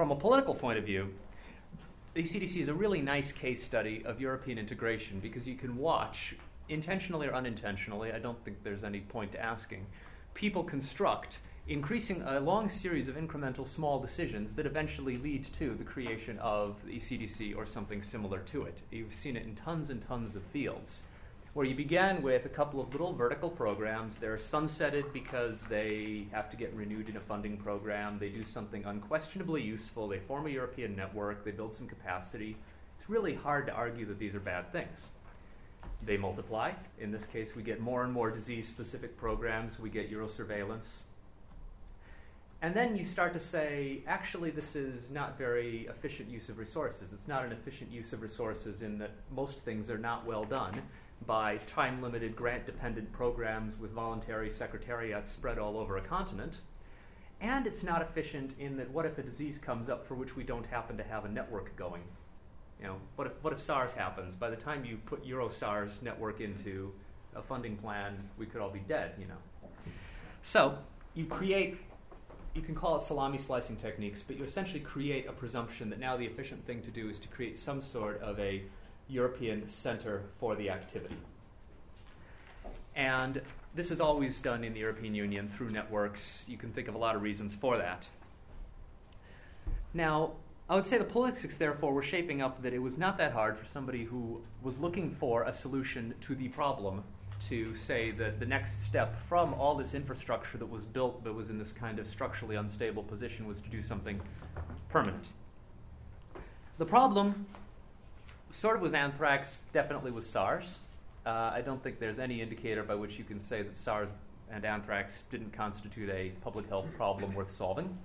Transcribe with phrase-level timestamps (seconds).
[0.00, 1.12] from a political point of view,
[2.14, 6.34] the ECDC is a really nice case study of European integration because you can watch,
[6.70, 9.84] intentionally or unintentionally, I don't think there's any point to asking,
[10.32, 15.84] people construct increasing a long series of incremental small decisions that eventually lead to the
[15.84, 18.78] creation of the ECDC or something similar to it.
[18.90, 21.02] You've seen it in tons and tons of fields
[21.52, 24.16] where you began with a couple of little vertical programs.
[24.16, 28.18] They're sunsetted because they have to get renewed in a funding program.
[28.20, 30.06] They do something unquestionably useful.
[30.06, 31.44] They form a European network.
[31.44, 32.56] They build some capacity.
[32.96, 35.08] It's really hard to argue that these are bad things.
[36.06, 36.70] They multiply.
[37.00, 39.80] In this case, we get more and more disease specific programs.
[39.80, 40.98] We get Eurosurveillance.
[42.62, 47.08] And then you start to say, actually, this is not very efficient use of resources.
[47.12, 50.82] It's not an efficient use of resources in that most things are not well done
[51.26, 56.58] by time limited, grant dependent programs with voluntary secretariats spread all over a continent.
[57.40, 60.44] And it's not efficient in that what if a disease comes up for which we
[60.44, 62.02] don't happen to have a network going?
[62.78, 64.34] You know, what if, what if SARS happens?
[64.34, 66.92] By the time you put EuroSARS network into
[67.34, 69.34] a funding plan, we could all be dead, you know.
[70.42, 70.78] So
[71.14, 71.78] you create,
[72.54, 76.16] you can call it salami slicing techniques, but you essentially create a presumption that now
[76.16, 78.62] the efficient thing to do is to create some sort of a
[79.08, 81.16] European Center for the activity.
[82.96, 83.40] And
[83.74, 86.44] this is always done in the European Union through networks.
[86.48, 88.06] You can think of a lot of reasons for that.
[89.94, 90.32] Now,
[90.68, 93.58] I would say the politics, therefore, were shaping up that it was not that hard
[93.58, 97.04] for somebody who was looking for a solution to the problem
[97.48, 101.50] to say that the next step from all this infrastructure that was built that was
[101.50, 104.20] in this kind of structurally unstable position was to do something
[104.88, 105.28] permanent.
[106.78, 107.46] The problem
[108.50, 110.78] sort of was anthrax, definitely was SARS.
[111.26, 114.08] Uh, I don't think there's any indicator by which you can say that SARS
[114.50, 117.96] and anthrax didn't constitute a public health problem worth solving.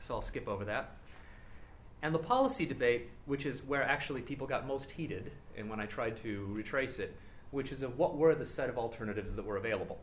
[0.00, 0.96] So I'll skip over that.
[2.02, 5.86] And the policy debate, which is where actually people got most heated, and when I
[5.86, 7.16] tried to retrace it,
[7.50, 9.98] which is of what were the set of alternatives that were available.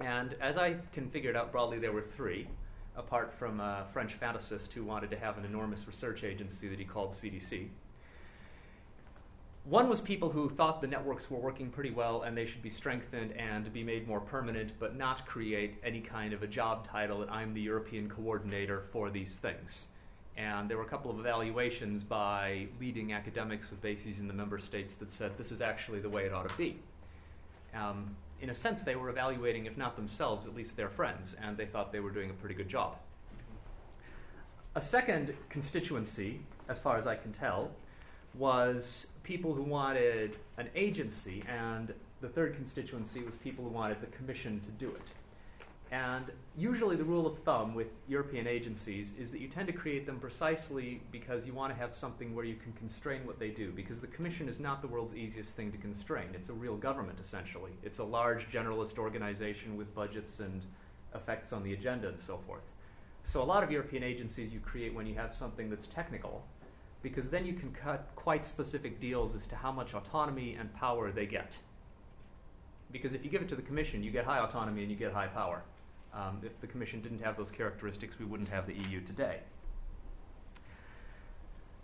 [0.00, 2.46] And as I can figure it out broadly, there were three,
[2.96, 6.84] apart from a French fantasist who wanted to have an enormous research agency that he
[6.84, 7.68] called CDC.
[9.64, 12.70] One was people who thought the networks were working pretty well and they should be
[12.70, 17.20] strengthened and be made more permanent, but not create any kind of a job title
[17.20, 19.88] that I'm the European coordinator for these things.
[20.38, 24.60] And there were a couple of evaluations by leading academics with bases in the member
[24.60, 26.78] states that said this is actually the way it ought to be.
[27.74, 31.56] Um, in a sense, they were evaluating, if not themselves, at least their friends, and
[31.56, 32.96] they thought they were doing a pretty good job.
[34.76, 37.72] A second constituency, as far as I can tell,
[38.34, 44.06] was people who wanted an agency, and the third constituency was people who wanted the
[44.06, 45.12] commission to do it.
[45.90, 50.04] And usually, the rule of thumb with European agencies is that you tend to create
[50.04, 53.72] them precisely because you want to have something where you can constrain what they do.
[53.72, 56.28] Because the Commission is not the world's easiest thing to constrain.
[56.34, 57.72] It's a real government, essentially.
[57.82, 60.62] It's a large generalist organization with budgets and
[61.14, 62.64] effects on the agenda and so forth.
[63.24, 66.44] So, a lot of European agencies you create when you have something that's technical
[67.02, 71.10] because then you can cut quite specific deals as to how much autonomy and power
[71.10, 71.56] they get.
[72.90, 75.12] Because if you give it to the Commission, you get high autonomy and you get
[75.12, 75.62] high power.
[76.14, 79.40] Um, if the Commission didn't have those characteristics, we wouldn't have the EU today.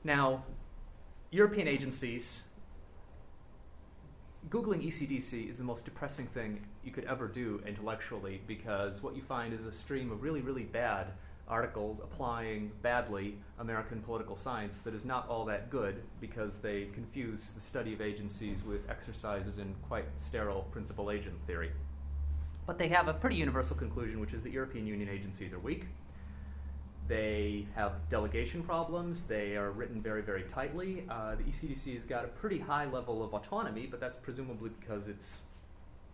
[0.03, 0.45] Now,
[1.31, 2.45] European agencies,
[4.51, 9.23] Googling ECDC is the most depressing thing you could ever do intellectually because what you
[9.23, 11.09] find is a stream of really, really bad
[11.49, 17.53] articles applying badly American political science that is not all that good because they confuse
[17.53, 21.71] the study of agencies with exercises in quite sterile principal agent theory.
[22.67, 25.87] But they have a pretty universal conclusion, which is that European Union agencies are weak.
[27.07, 29.25] They have delegation problems.
[29.25, 31.05] They are written very, very tightly.
[31.11, 35.09] Uh, the ECDC has got a pretty high level of autonomy, but that's presumably because
[35.09, 35.39] it's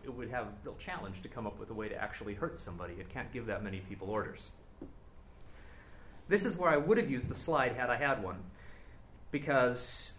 [0.03, 2.59] it would have a real challenge to come up with a way to actually hurt
[2.59, 2.95] somebody.
[2.95, 4.51] It can't give that many people orders.
[6.29, 8.39] This is where I would have used the slide had I had one,
[9.31, 10.15] because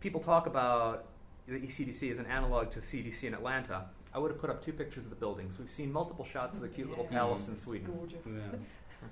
[0.00, 1.06] people talk about
[1.46, 3.86] the ECDC is an analog to CDC in Atlanta.
[4.14, 5.58] I would have put up two pictures of the buildings.
[5.58, 7.92] We've seen multiple shots of the cute little palace in Sweden.
[7.94, 8.26] Gorgeous.
[8.26, 8.58] Yeah.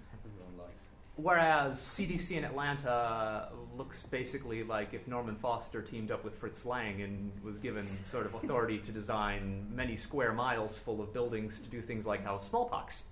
[1.17, 7.03] Whereas CDC in Atlanta looks basically like if Norman Foster teamed up with Fritz Lang
[7.03, 11.69] and was given sort of authority to design many square miles full of buildings to
[11.69, 13.05] do things like house smallpox.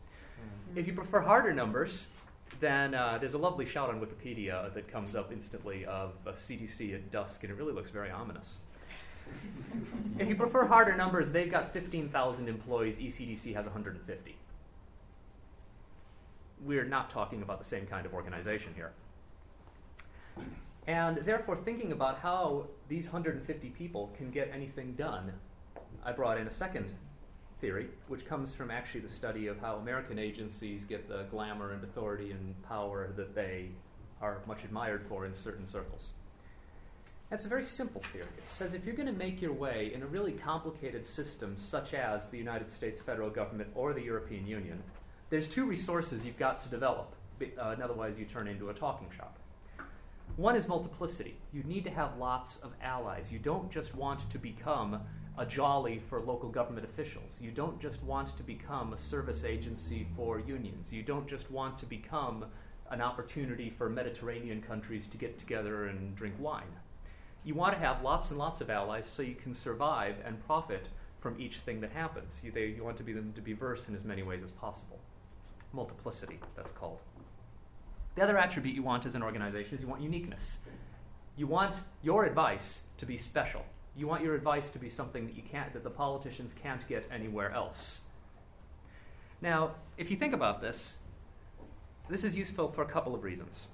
[0.74, 2.06] If you prefer harder numbers,
[2.58, 6.94] then uh, there's a lovely shot on Wikipedia that comes up instantly of a CDC
[6.94, 8.54] at dusk, and it really looks very ominous.
[10.18, 14.36] If you prefer harder numbers, they've got 15,000 employees, ECDC has 150.
[16.64, 18.92] we're not talking about the same kind of organization here.
[20.86, 25.32] And therefore, thinking about how these 150 people can get anything done,
[26.04, 26.92] I brought in a second
[27.60, 31.84] theory, which comes from actually the study of how American agencies get the glamour and
[31.84, 33.68] authority and power that they
[34.20, 36.10] are much admired for in certain circles.
[37.30, 38.26] That's a very simple theory.
[38.38, 41.94] It says if you're going to make your way in a really complicated system, such
[41.94, 44.82] as the United States federal government or the European Union,
[45.30, 47.14] there's two resources you've got to develop.
[47.40, 49.38] Uh, otherwise, you turn into a talking shop.
[50.36, 51.36] One is multiplicity.
[51.52, 53.32] You need to have lots of allies.
[53.32, 55.00] You don't just want to become
[55.38, 57.38] a jolly for local government officials.
[57.40, 60.92] You don't just want to become a service agency for unions.
[60.92, 62.46] You don't just want to become
[62.90, 66.64] an opportunity for Mediterranean countries to get together and drink wine.
[67.44, 70.86] You want to have lots and lots of allies so you can survive and profit
[71.20, 72.40] from each thing that happens.
[72.42, 74.50] You, they, you want to be them to be versed in as many ways as
[74.50, 74.98] possible.
[75.72, 76.98] Multiplicity, that's called.
[78.16, 80.58] The other attribute you want as an organization is you want uniqueness.
[81.36, 83.64] You want your advice to be special.
[83.96, 87.06] You want your advice to be something that you can't that the politicians can't get
[87.12, 88.00] anywhere else.
[89.40, 90.98] Now, if you think about this,
[92.08, 93.68] this is useful for a couple of reasons.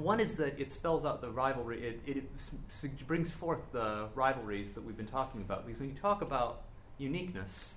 [0.00, 4.72] One is that it spells out the rivalry, it, it, it, brings forth the rivalries
[4.72, 5.66] that we've been talking about.
[5.66, 6.62] Because when you talk about
[6.96, 7.74] uniqueness,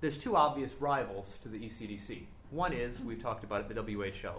[0.00, 2.22] there's two obvious rivals to the ECDC.
[2.50, 4.30] One is, we've talked about it, the WHO.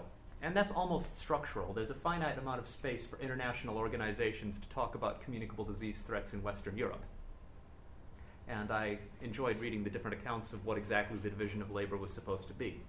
[0.42, 1.74] And that's almost structural.
[1.74, 6.32] There's a finite amount of space for international organizations to talk about communicable disease threats
[6.32, 7.02] in Western Europe.
[8.48, 12.10] And I enjoyed reading the different accounts of what exactly the division of labor was
[12.10, 12.80] supposed to be.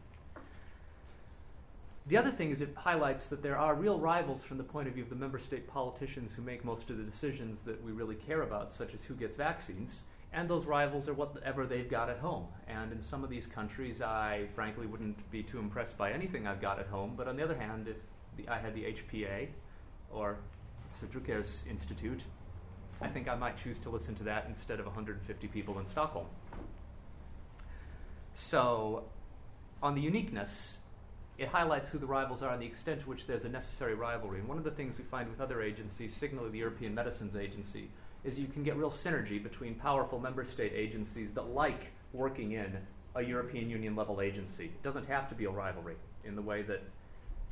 [2.07, 4.95] The other thing is it highlights that there are real rivals from the point of
[4.95, 8.15] view of the member state politicians who make most of the decisions that we really
[8.15, 10.01] care about, such as who gets vaccines.
[10.33, 12.47] And those rivals are whatever they've got at home.
[12.67, 16.61] And in some of these countries, I frankly wouldn't be too impressed by anything I've
[16.61, 17.13] got at home.
[17.15, 17.97] But on the other hand, if
[18.37, 19.49] the, I had the HPA
[20.11, 20.37] or
[21.11, 22.23] Drucker's Institute,
[23.01, 26.27] I think I might choose to listen to that instead of 150 people in Stockholm.
[28.33, 29.03] So,
[29.83, 30.77] on the uniqueness,
[31.41, 34.37] it highlights who the rivals are and the extent to which there's a necessary rivalry.
[34.37, 37.89] And one of the things we find with other agencies, signally the European Medicines Agency,
[38.23, 42.77] is you can get real synergy between powerful member state agencies that like working in
[43.15, 44.65] a European Union level agency.
[44.65, 45.95] It doesn't have to be a rivalry
[46.25, 46.83] in the way that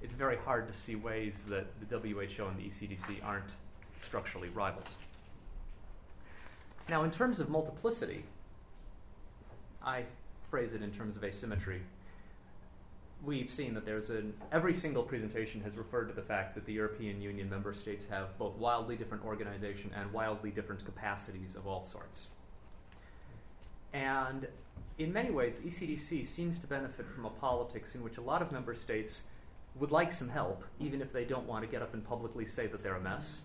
[0.04, 3.56] it's very hard to see ways that the WHO and the ECDC aren't
[3.98, 4.86] structurally rivals.
[6.88, 8.24] Now, in terms of multiplicity,
[9.84, 10.04] I
[10.52, 11.82] phrase it in terms of asymmetry
[13.26, 16.74] we've seen that there's an every single presentation has referred to the fact that the
[16.74, 21.86] European Union member states have both wildly different organization and wildly different capacities of all
[21.86, 22.28] sorts.
[23.94, 24.48] And
[24.98, 28.42] in many ways, the ECDC seems to benefit from a politics in which a lot
[28.42, 29.24] of member states
[29.76, 32.68] would like some help, even if they don't want to get up and publicly say
[32.68, 33.42] that they're a mess.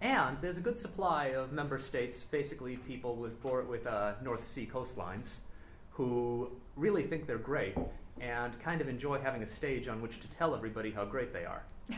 [0.00, 4.68] And there's a good supply of member states, basically people with, with uh, North Sea
[4.72, 5.26] coastlines,
[5.90, 7.74] who really think they're great
[8.20, 11.44] and kind of enjoy having a stage on which to tell everybody how great they
[11.44, 11.62] are.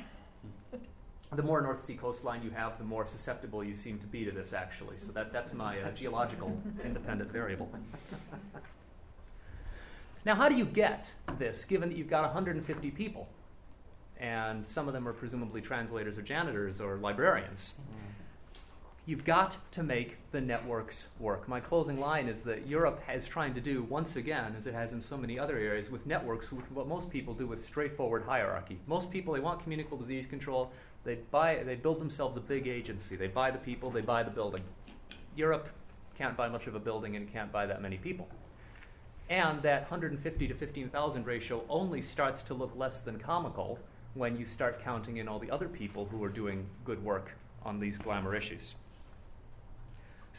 [1.32, 4.30] the more North Sea coastline you have, the more susceptible you seem to be to
[4.30, 4.96] this, actually.
[4.98, 7.70] So that, that's my uh, geological independent variable.
[10.24, 13.28] now, how do you get this, given that you've got 150 people?
[14.18, 17.74] And some of them are presumably translators or janitors or librarians.
[19.10, 21.48] You've got to make the networks work.
[21.48, 24.92] My closing line is that Europe is trying to do, once again, as it has
[24.92, 28.78] in so many other areas, with networks, what most people do with straightforward hierarchy.
[28.86, 30.70] Most people, they want communicable disease control.
[31.02, 33.16] They, buy, they build themselves a big agency.
[33.16, 34.62] They buy the people, they buy the building.
[35.34, 35.70] Europe
[36.16, 38.28] can't buy much of a building and can't buy that many people.
[39.28, 43.80] And that 150 to 15,000 ratio only starts to look less than comical
[44.14, 47.32] when you start counting in all the other people who are doing good work
[47.64, 48.76] on these glamour issues.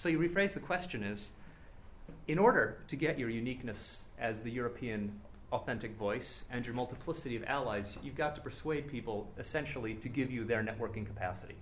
[0.02, 1.30] So you rephrase the question is
[2.28, 5.12] in order to get your uniqueness as the European
[5.52, 10.32] authentic voice and your multiplicity of allies, you've got to persuade people essentially to give
[10.32, 11.54] you their networking capacity.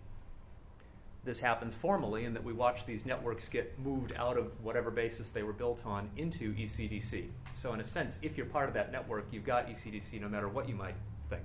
[1.25, 5.27] This happens formally in that we watch these networks get moved out of whatever basis
[5.31, 7.25] they were built on into ECDC.
[7.57, 10.47] So, in a sense, if you're part of that network, you've got ECDC no matter
[10.47, 10.95] what you might
[11.29, 11.43] think.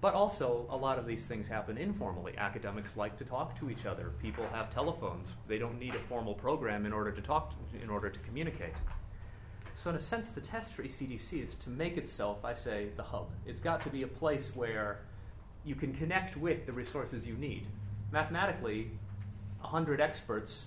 [0.00, 2.32] But also, a lot of these things happen informally.
[2.38, 4.12] Academics like to talk to each other.
[4.22, 5.32] People have telephones.
[5.48, 8.74] They don't need a formal program in order to talk, to, in order to communicate.
[9.74, 13.02] So, in a sense, the test for ECDC is to make itself, I say, the
[13.02, 13.30] hub.
[13.44, 15.00] It's got to be a place where
[15.64, 17.66] you can connect with the resources you need.
[18.12, 18.92] Mathematically,
[19.60, 20.66] 100 experts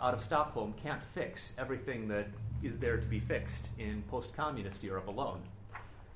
[0.00, 2.26] out of Stockholm can't fix everything that
[2.62, 5.40] is there to be fixed in post communist Europe alone.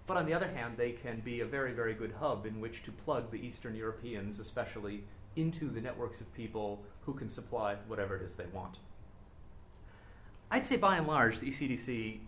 [0.06, 2.82] But on the other hand, they can be a very, very good hub in which
[2.84, 5.02] to plug the Eastern Europeans, especially,
[5.34, 8.78] into the networks of people who can supply whatever it is they want.
[10.50, 12.18] I'd say by and large, the ECDC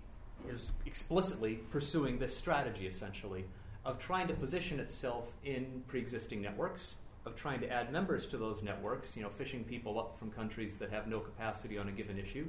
[0.48, 3.44] is explicitly pursuing this strategy essentially
[3.84, 8.36] of trying to position itself in pre existing networks, of trying to add members to
[8.36, 11.92] those networks, you know, fishing people up from countries that have no capacity on a
[11.92, 12.46] given issue,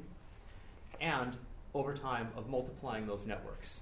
[1.00, 1.38] and
[1.74, 3.82] over time of multiplying those networks.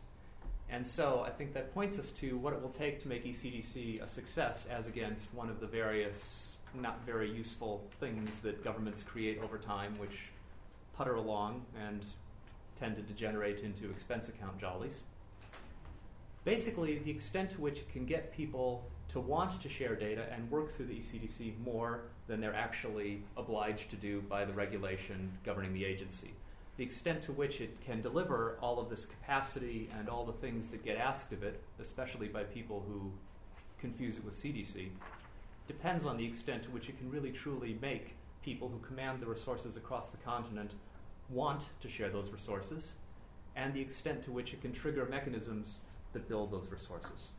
[0.70, 4.04] And so I think that points us to what it will take to make ECDC
[4.04, 9.40] a success as against one of the various not very useful things that governments create
[9.42, 10.30] over time, which
[10.96, 12.06] putter along and
[12.76, 15.04] tend to degenerate into expense account jollies.
[16.44, 20.50] Basically, the extent to which it can get people to want to share data and
[20.52, 25.74] work through the ECDC more than they're actually obliged to do by the regulation governing
[25.74, 26.34] the agency.
[26.78, 30.68] The extent to which it can deliver all of this capacity and all the things
[30.70, 33.12] that get asked of it, especially by people who
[33.80, 34.90] confuse it with CDC,
[35.68, 39.26] depends on the extent to which it can really truly make people who command the
[39.26, 40.76] resources across the continent
[41.30, 42.94] want to share those resources
[43.56, 45.82] and the extent to which it can trigger mechanisms
[46.14, 47.32] that build those resources.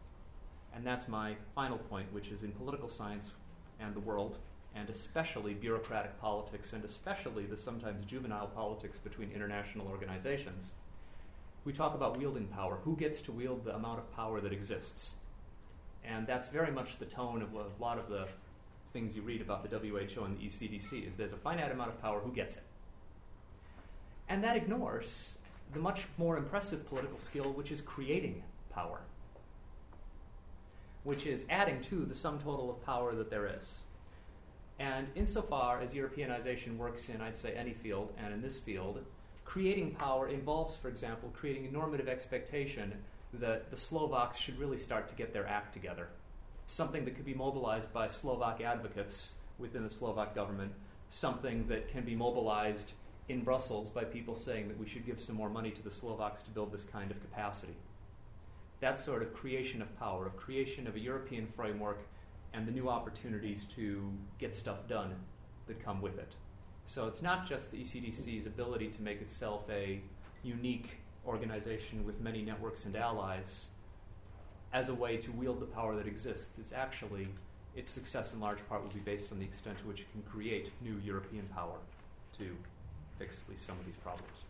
[0.74, 3.32] And that's my final point, which is in political science
[3.80, 4.38] and the world,
[4.78, 10.72] and especially bureaucratic politics, and especially the sometimes juvenile politics between international organizations,
[11.64, 12.78] we talk about wielding power.
[12.84, 15.14] Who gets to wield the amount of power that exists?
[16.04, 18.28] And that's very much the tone of a lot of the
[18.92, 22.00] things you read about the WHO and the ECDC is there's a finite amount of
[22.00, 22.62] power, who gets it?
[24.28, 25.34] And that ignores
[25.72, 29.00] the much more impressive political skill, which is creating power,
[31.02, 33.78] which is adding to the sum total of power that there is.
[34.78, 39.04] And insofar as Europeanization works in, I'd say, any field, and in this field,
[39.44, 42.92] creating power involves, for example, creating a normative expectation
[43.32, 46.08] that the Slovaks should really start to get their act together.
[46.66, 50.72] Something that could be mobilized by Slovak advocates within the Slovak government,
[51.08, 52.92] something that can be mobilized
[53.28, 56.42] in Brussels by people saying that we should give some more money to the Slovaks
[56.42, 57.74] to build this kind of capacity.
[58.80, 61.98] That sort of creation of power, of creation of a European framework,
[62.54, 65.14] and the new opportunities to get stuff done
[65.66, 66.34] that come with it.
[66.86, 70.00] So it's not just the ECDC's ability to make itself a
[70.42, 73.68] unique organization with many networks and allies
[74.72, 76.58] as a way to wield the power that exists.
[76.58, 77.28] It's actually,
[77.76, 80.22] its success in large part will be based on the extent to which it can
[80.22, 81.76] create new European power
[82.38, 82.56] to
[83.18, 84.44] fix at least some of these problems.